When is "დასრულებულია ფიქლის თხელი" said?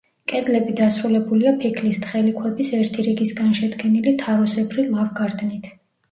0.77-2.31